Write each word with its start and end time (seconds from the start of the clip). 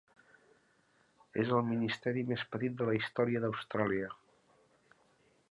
És 1.43 1.51
el 1.57 1.61
ministeri 1.67 2.25
més 2.31 2.47
petit 2.55 2.81
de 2.81 2.89
la 2.89 2.97
història 3.01 3.45
d'Austràlia. 3.45 4.11